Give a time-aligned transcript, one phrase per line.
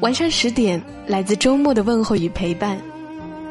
[0.00, 2.78] 晚上十点，来自周末的问候与陪伴，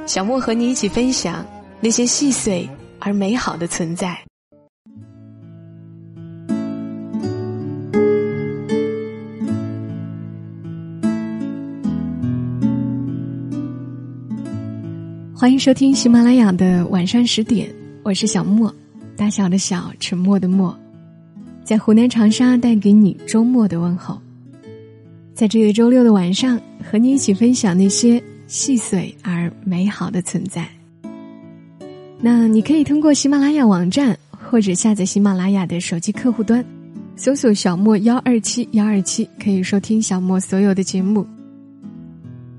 [0.07, 1.45] 小莫和你一起分享
[1.80, 2.67] 那些细碎
[2.98, 4.17] 而美好的存在。
[15.35, 17.71] 欢迎收听喜马拉雅的晚上十点，
[18.04, 18.73] 我是小莫，
[19.16, 20.76] 大小的小，沉默的默，
[21.63, 24.20] 在湖南长沙带给你周末的问候。
[25.39, 30.67] 在这个周六的晚上，和你一起分享那些细碎而美好的存在。
[32.20, 36.62] 那你可以通过喜马拉雅网站，或者下载喜马拉雅的手机客户端，
[37.15, 41.26] 搜索“小莫幺二七幺二七”，可以收听小莫所有的节目。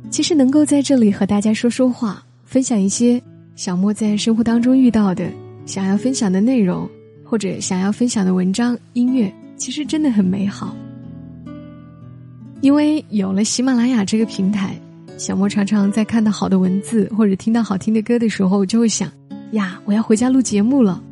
[0.08, 2.24] 其实能够在这里和大家说说话。
[2.46, 3.22] 分享一些
[3.56, 5.30] 小莫在生活当中遇到的
[5.66, 6.88] 想要分享的内容，
[7.22, 10.74] 或者想要分享的文章、音乐，其实真的很美好。
[12.60, 14.78] 因为有了喜马拉雅这个平台，
[15.16, 19.10] 小莫常常在看到好的文字或者听到好听的歌的时候，就会想：
[19.52, 21.02] 呀，我要回家录节目了，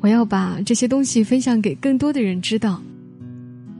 [0.00, 2.82] 我要把这些东西分享给更多的人知道。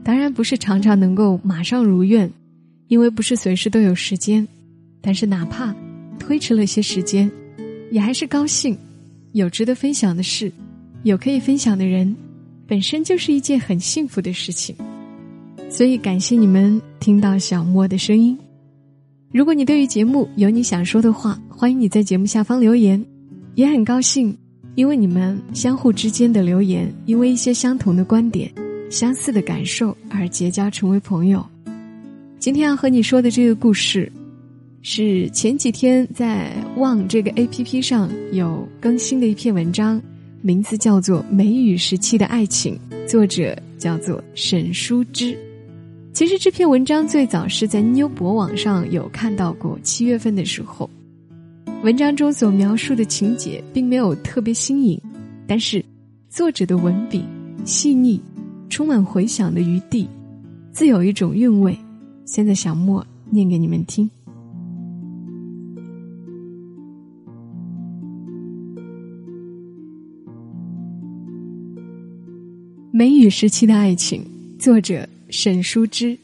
[0.02, 2.30] 当然不是常常能够马上如愿，
[2.86, 4.46] 因为不是随时都有时间，
[5.00, 5.74] 但是哪怕。
[6.18, 7.30] 推迟了些时间，
[7.90, 8.76] 也还是高兴，
[9.32, 10.52] 有值得分享的事，
[11.04, 12.14] 有可以分享的人，
[12.66, 14.76] 本身就是一件很幸福的事情。
[15.70, 18.36] 所以感谢你们听到小莫的声音。
[19.32, 23.04] 如果你对于节目有你想说的话，欢迎你在节目下方留言。
[23.54, 24.36] 也很高兴，
[24.76, 28.50] 因为你们相互之间的留言，因为一些相同的观点、
[28.88, 31.44] 相似的感受而结交成为朋友。
[32.38, 34.10] 今天要和你说的这个故事。
[34.80, 40.00] 是前几天在望这个 A P P 上有更新的一篇文章，
[40.40, 45.36] 名字叫做《梅雨时期的爱情》，作者叫做沈淑之。
[46.18, 50.90] 其实这篇文章最早是在妞博网上有看到过，七月份的时候，
[51.84, 55.00] 文章中所描述的情节并没有特别新颖，
[55.46, 55.80] 但是
[56.28, 57.22] 作者的文笔
[57.64, 58.20] 细腻，
[58.68, 60.08] 充满回想的余地，
[60.72, 61.78] 自有一种韵味。
[62.24, 64.10] 现在小莫念给你们听。
[72.90, 74.26] 梅雨时期的爱情，
[74.58, 76.18] 作者沈淑之。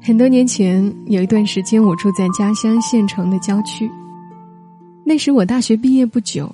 [0.00, 3.90] 很多年前，有一段时间，我住在家乡县城的郊区。
[5.04, 6.52] 那时我大学毕业不久，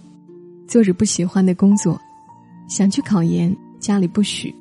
[0.67, 1.99] 做着不喜欢的工作，
[2.69, 4.55] 想去考研，家里不许，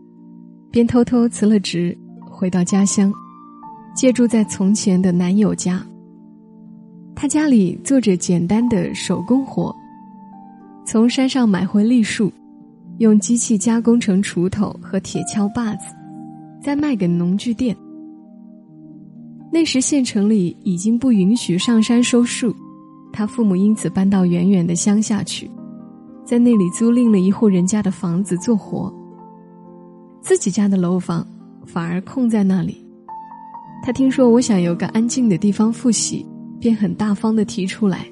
[0.70, 1.98] 便偷偷辞了职，
[2.30, 3.14] 回到家乡，
[3.96, 5.82] 借住在从前的男友家。
[7.16, 9.74] 他家里做着简单的手工活。
[10.86, 12.32] 从山上买回栗树，
[13.00, 15.94] 用机器加工成锄头和铁锹把子，
[16.62, 17.76] 再卖给农具店。
[19.52, 22.56] 那时县城里已经不允许上山收树，
[23.14, 25.50] 他父母因此搬到远远的乡下去，
[26.26, 28.94] 在那里租赁了一户人家的房子做活。
[30.20, 31.26] 自己家的楼房
[31.66, 32.84] 反而空在那里。
[33.84, 36.26] 他听说我想有个安静的地方复习，
[36.60, 38.06] 便很大方的提出来，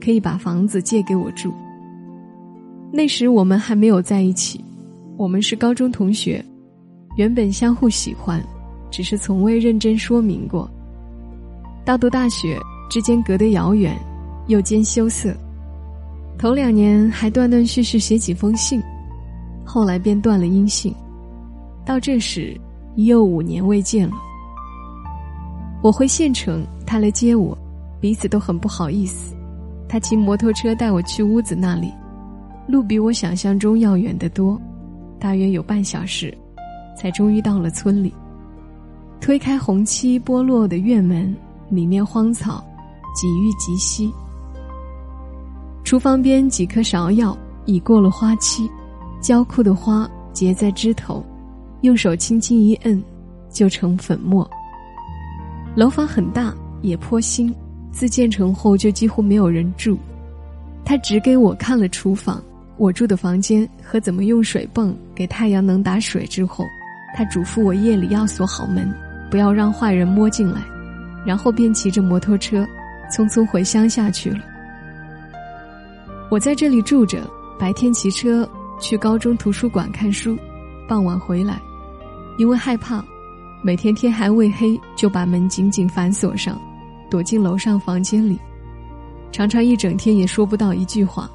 [0.00, 1.52] 可以把房子借给我住。
[2.92, 4.64] 那时我们还没有在一起，
[5.16, 6.44] 我们是高中同学，
[7.16, 8.42] 原本相互喜欢，
[8.90, 10.68] 只是从未认真说明过。
[11.84, 12.58] 到读大学，
[12.90, 13.96] 之间隔得遥远，
[14.48, 15.32] 又兼羞涩。
[16.36, 18.82] 头两年还断断续续写几封信，
[19.64, 20.92] 后来便断了音信。
[21.86, 22.58] 到这时，
[22.96, 24.16] 已有五年未见了。
[25.82, 27.56] 我回县城，他来接我，
[28.00, 29.34] 彼此都很不好意思。
[29.88, 31.92] 他骑摩托车带我去屋子那里。
[32.70, 34.60] 路比我想象中要远得多，
[35.18, 36.32] 大约有半小时，
[36.96, 38.14] 才终于到了村里。
[39.20, 41.36] 推开红漆剥落的院门，
[41.68, 42.64] 里面荒草
[43.14, 44.10] 几欲极稀。
[45.84, 47.36] 厨房边几棵芍药
[47.66, 48.70] 已过了花期，
[49.20, 51.24] 焦枯的花结在枝头，
[51.82, 53.02] 用手轻轻一摁，
[53.50, 54.48] 就成粉末。
[55.74, 57.54] 楼房很大，也颇新，
[57.90, 59.98] 自建成后就几乎没有人住。
[60.84, 62.42] 他只给我看了厨房。
[62.80, 66.64] 我住的房间和怎么用水泵给太阳能打水之后，
[67.14, 68.90] 他嘱咐我夜里要锁好门，
[69.30, 70.62] 不要让坏人摸进来。
[71.26, 72.66] 然后便骑着摩托车，
[73.12, 74.38] 匆匆回乡下去了。
[76.30, 78.48] 我在这里住着，白天骑车
[78.80, 80.34] 去高中图书馆看书，
[80.88, 81.60] 傍晚回来，
[82.38, 83.04] 因为害怕，
[83.62, 86.58] 每天天还未黑就把门紧紧反锁上，
[87.10, 88.38] 躲进楼上房间里，
[89.30, 91.30] 常常一整天也说不到一句话。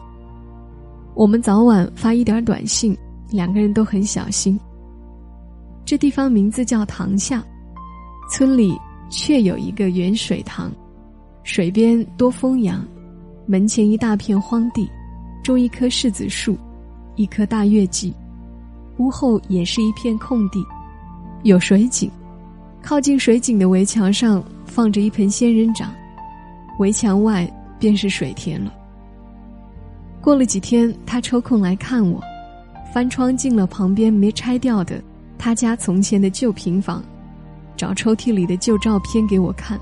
[1.15, 2.95] 我们早晚发一点短信，
[3.31, 4.59] 两个人都很小心。
[5.85, 7.41] 这地方名字叫塘下，
[8.29, 8.77] 村里
[9.09, 10.69] 却有一个圆水塘，
[11.43, 12.85] 水边多风杨，
[13.45, 14.89] 门前一大片荒地，
[15.41, 16.57] 种一棵柿子树，
[17.15, 18.13] 一棵大月季，
[18.97, 20.61] 屋后也是一片空地，
[21.43, 22.11] 有水井，
[22.81, 25.93] 靠近水井的围墙上放着一盆仙人掌，
[26.77, 28.73] 围墙外便是水田了。
[30.25, 32.19] 过了几天，他抽空来看我，
[32.91, 34.99] 翻窗进了旁边没拆掉的
[35.37, 37.03] 他家从前的旧平房，
[37.77, 39.79] 找抽屉里的旧照片给我看。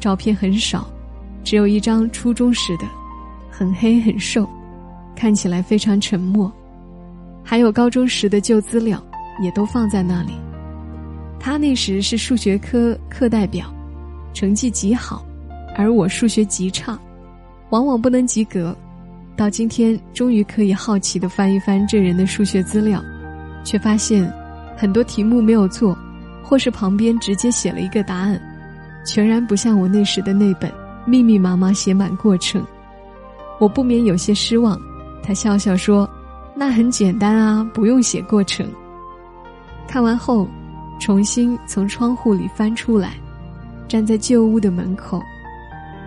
[0.00, 0.90] 照片很少，
[1.44, 2.84] 只有一张初中时的，
[3.48, 4.44] 很黑很瘦，
[5.14, 6.52] 看起来非常沉默。
[7.44, 9.00] 还有高中时的旧资料，
[9.40, 10.32] 也都放在那里。
[11.38, 13.72] 他那时是数学科课代表，
[14.34, 15.24] 成绩极好，
[15.76, 16.98] 而我数学极差，
[17.70, 18.76] 往往不能及格。
[19.42, 23.02] 到今天，终于可以好奇的翻一翻这人的数学资料，
[23.64, 24.32] 却发现
[24.76, 25.98] 很多题目没有做，
[26.44, 28.40] 或是旁边直接写了一个答案，
[29.04, 30.72] 全然不像我那时的那本
[31.04, 32.64] 密密麻麻写满过程。
[33.58, 34.78] 我不免有些失望。
[35.24, 36.08] 他笑笑说
[36.54, 38.64] ：“那很简单啊，不用写过程。”
[39.88, 40.46] 看完后，
[41.00, 43.14] 重新从窗户里翻出来，
[43.88, 45.20] 站在旧屋的门口。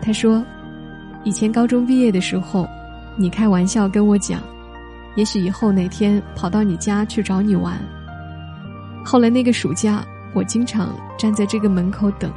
[0.02, 0.42] 他说
[1.26, 2.66] ：“以前高中毕业的时候。”
[3.18, 4.42] 你开玩笑跟我讲，
[5.16, 7.80] 也许以后哪天跑到你家去找你玩。
[9.04, 12.32] 后来那个暑假，我经常站在这个门口等，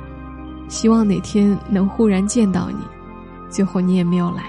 [0.69, 2.79] 希望哪天能忽然见到你，
[3.51, 4.45] 最后你也没有来。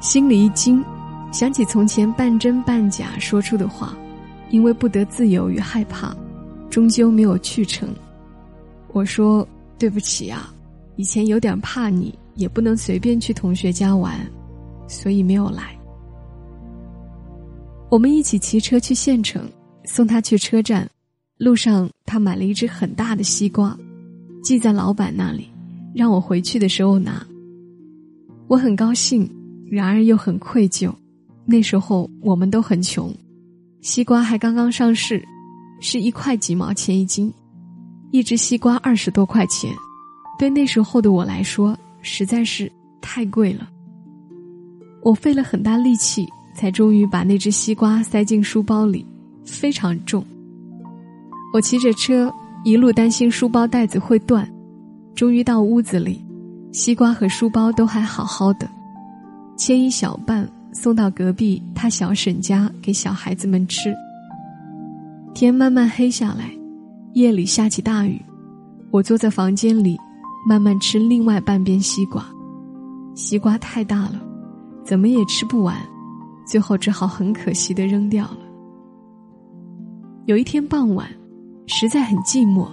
[0.00, 0.82] 心里一惊，
[1.32, 3.94] 想起从前半真半假说出的话，
[4.50, 6.16] 因为不得自由与害怕，
[6.70, 7.88] 终究没有去成。
[8.92, 9.46] 我说
[9.78, 10.50] 对不起啊，
[10.96, 14.14] 以前有点怕你，也不能随便去同学家玩。
[14.88, 15.78] 所以没有来。
[17.88, 19.48] 我们一起骑车去县城，
[19.84, 20.90] 送他去车站。
[21.38, 23.78] 路上，他买了一只很大的西瓜，
[24.42, 25.48] 寄在老板那里，
[25.94, 27.24] 让我回去的时候拿。
[28.48, 29.30] 我很高兴，
[29.70, 30.92] 然而又很愧疚。
[31.44, 33.14] 那时候我们都很穷，
[33.80, 35.24] 西瓜还刚刚上市，
[35.80, 37.32] 是一块几毛钱一斤，
[38.10, 39.72] 一只西瓜二十多块钱，
[40.38, 42.70] 对那时候的我来说实在是
[43.00, 43.70] 太贵了。
[45.02, 49.06] 我费了很大力气，才终于把那只西瓜塞进书包里，
[49.44, 50.24] 非常重。
[51.54, 52.32] 我骑着车，
[52.64, 54.46] 一路担心书包带子会断，
[55.14, 56.22] 终于到屋子里，
[56.72, 58.68] 西瓜和书包都还好好的，
[59.56, 63.94] 切一小半送到隔壁他小婶家给小孩子们吃。
[65.32, 66.50] 天慢慢黑下来，
[67.14, 68.20] 夜里下起大雨，
[68.90, 69.96] 我坐在房间里，
[70.46, 72.26] 慢慢吃另外半边西瓜，
[73.14, 74.27] 西瓜太大了。
[74.88, 75.76] 怎么也吃不完，
[76.46, 78.38] 最后只好很可惜的扔掉了。
[80.24, 81.06] 有一天傍晚，
[81.66, 82.66] 实在很寂寞，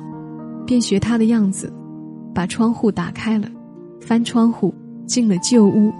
[0.65, 1.73] 便学他的样子，
[2.33, 3.49] 把窗户打开了，
[3.99, 4.73] 翻窗户
[5.05, 5.91] 进了旧屋，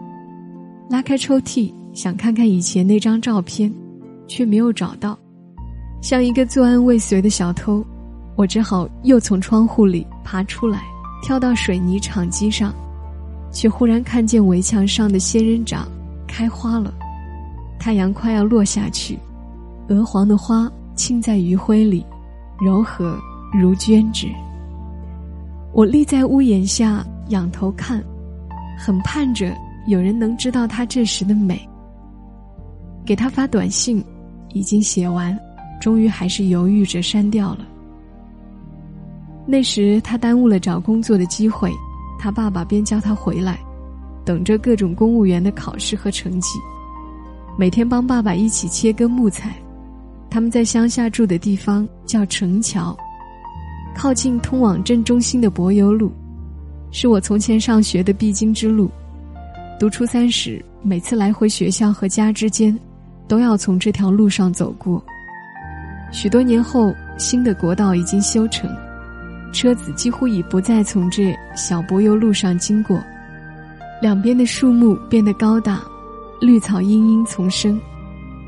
[0.90, 3.70] 拉开抽屉想看看以前那张照片，
[4.26, 5.20] 却没有找到。
[6.02, 7.86] 像一个作案未遂的小偷，
[8.38, 10.82] 我只好又从窗户里爬出来，
[11.22, 12.74] 跳到水泥场基上，
[13.52, 15.86] 却忽然看见围墙上的仙人掌。
[16.36, 16.94] 开花了，
[17.80, 19.18] 太阳快要落下去，
[19.88, 22.06] 鹅黄的花浸在余晖里，
[22.60, 23.18] 柔和
[23.54, 24.28] 如绢纸。
[25.72, 28.04] 我立在屋檐下仰头看，
[28.78, 29.56] 很盼着
[29.88, 31.58] 有人能知道他这时的美。
[33.06, 34.04] 给他发短信，
[34.50, 35.40] 已经写完，
[35.80, 37.60] 终于还是犹豫着删掉了。
[39.46, 41.72] 那时他耽误了找工作的机会，
[42.20, 43.58] 他爸爸便叫他回来。
[44.26, 46.60] 等着各种公务员的考试和成绩，
[47.58, 49.54] 每天帮爸爸一起切割木材。
[50.30, 52.98] 他们在乡下住的地方叫城桥，
[53.96, 56.12] 靠近通往镇中心的柏油路，
[56.92, 58.90] 是我从前上学的必经之路。
[59.80, 62.78] 读初三时，每次来回学校和家之间，
[63.28, 65.02] 都要从这条路上走过。
[66.12, 68.70] 许多年后，新的国道已经修成，
[69.54, 73.02] 车子几乎已不再从这小柏油路上经过。
[74.02, 75.82] 两边的树木变得高大，
[76.42, 77.80] 绿草茵茵丛生，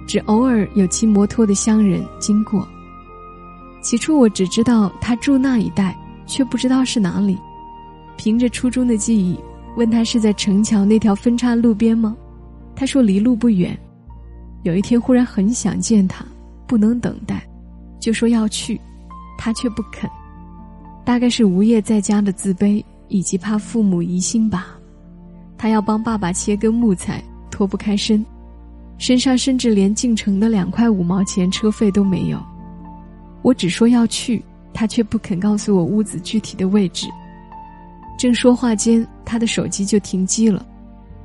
[0.05, 2.67] 只偶尔有骑摩托的乡人经过。
[3.81, 7.37] 起初我只知道他住那一带，却不知道是哪里。
[8.17, 9.39] 凭着初中的记忆，
[9.77, 12.15] 问他是在城桥那条分岔路边吗？
[12.75, 13.77] 他说离路不远。
[14.63, 16.25] 有一天忽然很想见他，
[16.67, 17.47] 不能等待，
[17.99, 18.79] 就说要去，
[19.37, 20.09] 他却不肯。
[21.05, 24.76] 大概是无业在家的自卑，以及怕父母疑心吧。
[25.57, 28.23] 他要帮爸爸切根木材，脱不开身，
[28.97, 32.39] 身上甚至连进城的两块五毛钱车费都没有。
[33.41, 37.07] 我只说要去，他却不肯告诉我屋子具体的位置。
[38.17, 40.65] 正说话间，他的手机就停机了。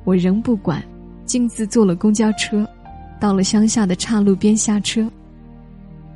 [0.03, 0.83] 我仍不管，
[1.25, 2.67] 径自坐了公交车，
[3.19, 5.09] 到了乡下的岔路边下车。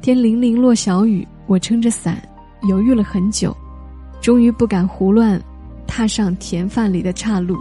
[0.01, 2.21] 天零零落小雨，我撑着伞。
[2.67, 3.55] 犹豫了很久，
[4.19, 5.39] 终于不敢胡乱
[5.85, 7.55] 踏上田饭里的岔路。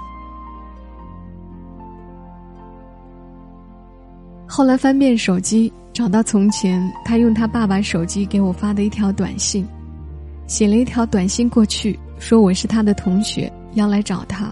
[4.56, 9.68] 后来翻遍手机，找到从前他用他爸爸手机给我发的一条短信，
[10.46, 14.50] 写了一条短信过去，说我是他的同学，要来找他，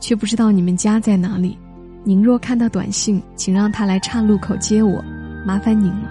[0.00, 1.58] 却不知道你们家在哪里。
[2.02, 5.04] 您若看到短信，请让他来岔路口接我，
[5.46, 6.10] 麻烦您了。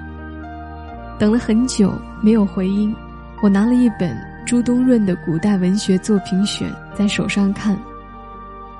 [1.17, 2.95] 等了很久，没有回音。
[3.41, 7.75] 我拿了一本朱东润的古代文学作品选在手上看，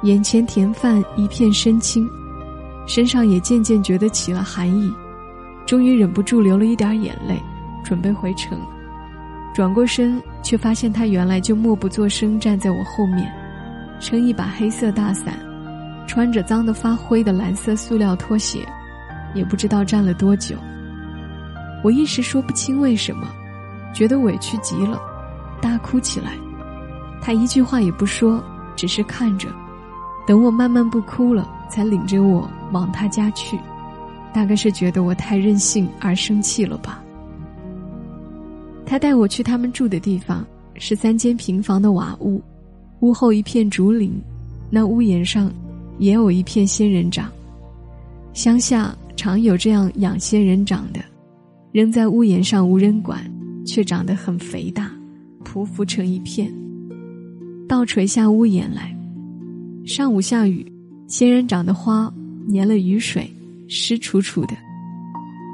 [0.04, 2.08] 眼前田饭一片深青，
[2.94, 4.94] 身上也渐渐觉得起了寒意，
[5.66, 7.42] 终于忍不住流了一点眼泪，
[7.86, 8.60] 准备回城，
[9.54, 13.32] 转过身却发现他原来就默不作声站在我后面，
[14.02, 15.40] 撑一把黑色大伞，
[16.06, 18.60] 穿着脏得发灰的蓝色塑料拖鞋，
[19.34, 20.58] 也不知道站了多久，
[21.86, 23.26] 我一时说不清为什么。
[23.94, 25.00] 觉得委屈极了，
[25.62, 26.34] 大哭起来。
[27.22, 28.44] 他一句话也不说，
[28.76, 29.48] 只是看着。
[30.28, 33.58] 等我慢慢不哭了，才领着我往他家去。
[34.34, 37.04] 大概是觉得我太任性而生气了吧。
[38.86, 42.42] 他带我去他们住的地方，是三间平房的瓦屋，
[43.02, 44.14] 屋后一片竹林，
[44.70, 45.52] 那屋檐上
[46.00, 47.30] 也有一片仙人掌。
[48.34, 51.02] 乡下常有这样养仙人掌的，
[51.72, 53.20] 扔在屋檐上无人管。
[53.64, 54.92] 却长得很肥大，
[55.46, 56.52] 匍匐成一片，
[57.70, 58.94] 倒垂下屋檐来。
[59.86, 60.66] 上午下雨，
[61.08, 62.12] 仙人掌的花
[62.54, 63.30] 粘了雨水，
[63.68, 64.56] 湿楚楚的。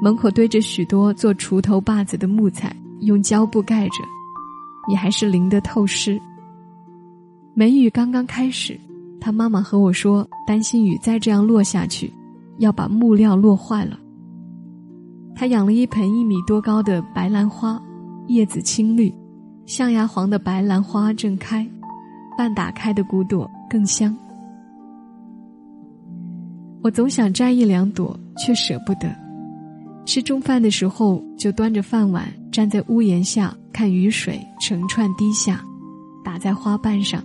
[0.02, 4.04] 门口堆着许多做锄头把子的木材，用胶布盖着，
[4.88, 6.20] 也还是淋得透湿。
[7.54, 8.78] 梅雨刚刚开始，
[9.20, 12.12] 他妈妈和我说，担心雨再这样落下去，
[12.58, 13.98] 要把木料落坏了。
[15.34, 17.80] 他养了一盆一米多高的白兰花。
[18.28, 19.10] 叶子青绿，
[19.64, 21.66] 象牙黄的白兰花正开，
[22.36, 24.16] 半打开的骨朵更香。
[26.82, 29.14] 我总想摘一两朵，却舍不得。
[30.06, 35.62] 吃中饭的时候，就端着饭碗站在屋檐下，看雨水成串滴下，
[36.24, 37.22] 打在花瓣上。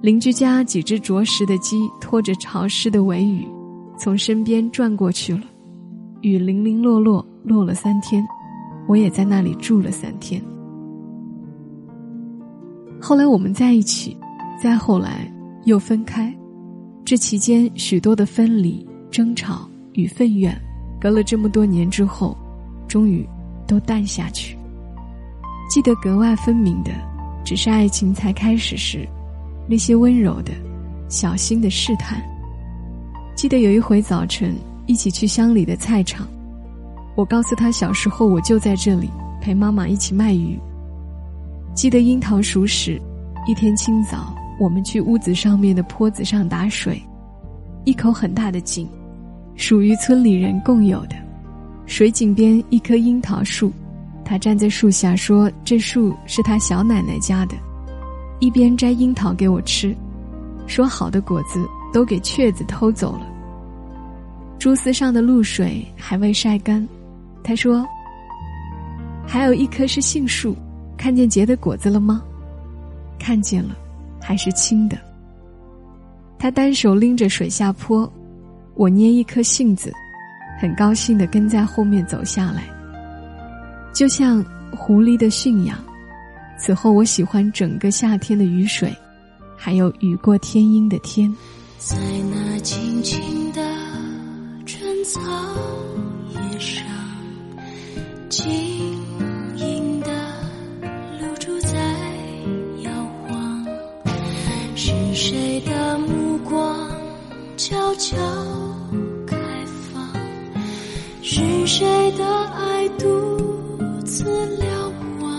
[0.00, 3.46] 邻居家几只啄食的鸡拖着潮湿的尾羽，
[3.96, 5.42] 从身边转过去了。
[6.22, 8.24] 雨零零落落，落了三天。
[8.88, 10.42] 我也在那里住了三天。
[13.00, 14.16] 后来我们在一起，
[14.62, 15.28] 再后来
[15.64, 16.32] 又分开，
[17.04, 20.56] 这期间许多的分离、争吵与愤怨，
[21.00, 22.36] 隔了这么多年之后，
[22.86, 23.28] 终于
[23.66, 24.56] 都淡下去。
[25.68, 26.92] 记得格外分明的，
[27.44, 29.04] 只是爱情才开始时，
[29.68, 30.52] 那些温柔的、
[31.08, 32.22] 小心的试探。
[33.34, 34.54] 记得有一回早晨
[34.86, 36.24] 一起去乡里的菜场。
[37.16, 40.56] 我告诉他，小时候我就在这里陪妈妈一起卖鱼。
[41.74, 43.02] 记得樱桃熟时，
[43.44, 47.02] 一天清早，我们去屋子上面的坡子上打水，
[47.84, 48.88] 一口很大的井，
[49.56, 51.16] 属于村里人共有的。
[51.84, 53.72] 水井边一棵樱桃树，
[54.24, 57.56] 他站在树下说：“这树是他小奶奶家的。”
[58.38, 59.92] 一边摘樱桃给我吃，
[60.68, 63.26] 说好的果子都给雀子偷走了。
[64.60, 66.86] 蛛丝上的露水还未晒干。
[67.42, 67.84] 他说
[69.26, 70.54] ：“还有一棵是杏树，
[70.96, 72.22] 看见结的果子了吗？
[73.18, 73.76] 看见了，
[74.22, 74.96] 还是青的。”
[76.38, 78.10] 他单手拎着水下坡，
[78.74, 79.92] 我捏一颗杏子，
[80.60, 82.64] 很高兴的跟在后面走下来，
[83.92, 85.78] 就像狐狸的驯养。
[86.58, 88.92] 此后，我喜欢整个夏天的雨水，
[89.56, 91.32] 还有雨过天阴的天。
[91.78, 91.96] 在
[92.30, 93.60] 那青青的
[94.64, 95.20] 春草
[96.30, 96.84] 叶上。
[108.02, 108.16] 悄
[109.28, 109.36] 开
[109.92, 110.02] 放？
[111.22, 113.38] 是谁的爱独
[114.04, 114.24] 自
[114.56, 115.30] 瞭望？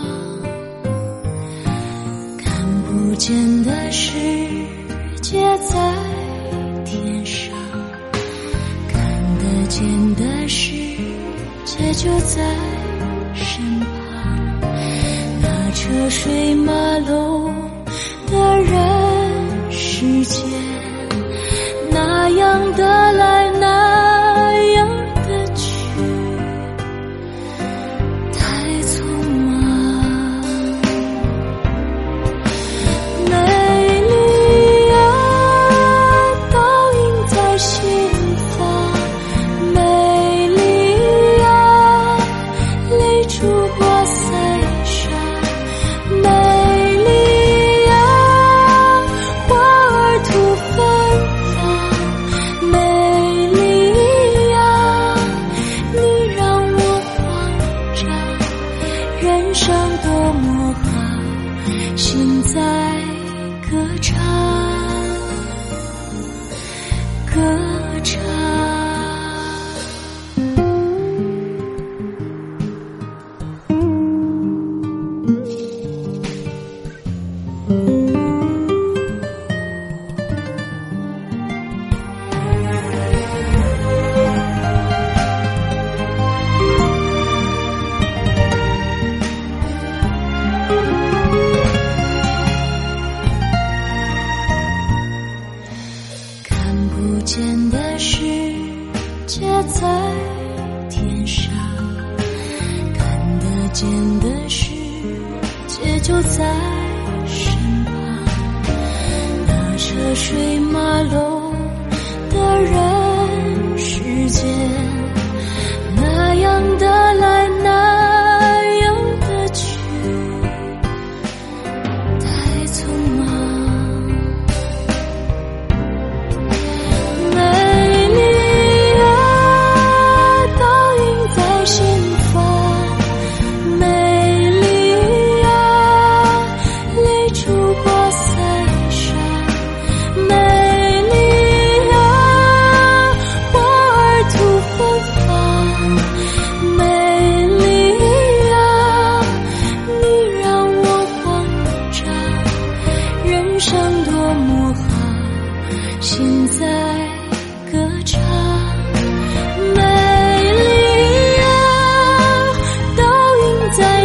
[3.18, 4.12] 见的世
[5.22, 5.94] 界在
[6.86, 7.54] 天上，
[8.88, 9.02] 看
[9.40, 10.72] 得见的世
[11.66, 12.42] 界就在
[13.36, 14.62] 身旁。
[15.42, 17.54] 那车水马龙
[18.28, 20.44] 的人世间，
[22.24, 23.13] 那样的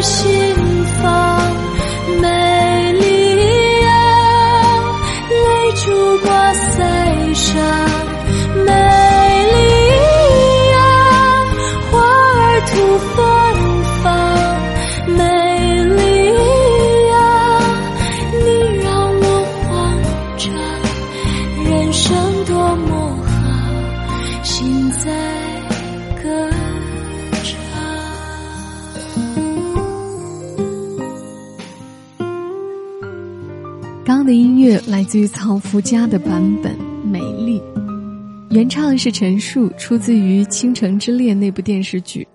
[0.01, 0.48] 映
[34.49, 37.61] 音乐来自于曹福家的版本《美丽》，
[38.49, 42.27] 原唱是陈数，出自于《倾城之恋》那部电视剧。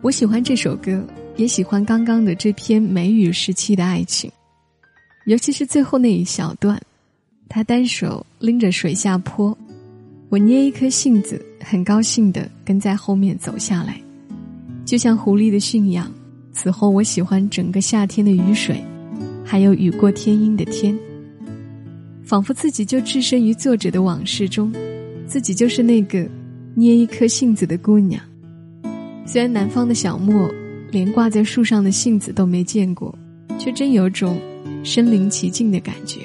[0.00, 4.32] 我喜欢这首歌，也喜欢刚刚的这篇梅雨时期的爱情，
[5.26, 6.80] 尤其是最后那一小段，
[7.46, 9.56] 他单手拎着水下坡，
[10.30, 14.00] 我捏一颗杏子，很高兴地跟在后面走下来，
[14.86, 16.10] 就像狐狸的驯养。
[16.54, 18.82] 此后，我喜欢整个夏天的雨水。
[19.44, 20.94] 还有雨过天阴的天，
[22.28, 24.70] 仿佛自己就置身于作者的往事中，
[25.26, 26.28] 自己就是那个
[26.74, 28.20] 捏一颗杏子的姑娘。
[29.24, 30.46] 虽然南方的小莫
[30.90, 33.18] 连挂在树上的杏子都没见过，
[33.58, 34.38] 却真有种
[34.84, 36.20] 身临其境的感觉。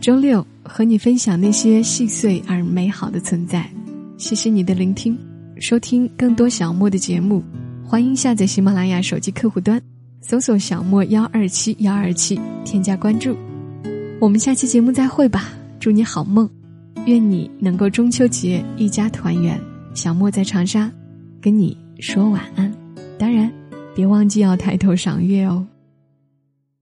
[0.00, 3.70] 周六和你分享那些细碎而美好的存在，
[4.16, 5.14] 谢谢你的聆听。
[5.60, 7.42] 收听更多小莫的节目，
[7.84, 9.78] 欢迎下载喜马拉雅手机客户端。
[10.22, 13.36] 搜索小莫幺二七幺二七，添加关注。
[14.22, 15.48] 我们下期节目再会吧，
[15.80, 16.48] 祝你好梦，
[17.06, 19.60] 愿你能够中秋节一家团圆。
[19.94, 20.88] 小莫在长沙，
[21.40, 22.72] 跟你说晚安。
[23.18, 23.52] 当然，
[23.96, 25.66] 别忘记要抬头赏月哦。